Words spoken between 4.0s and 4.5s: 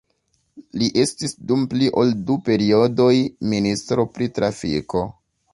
pri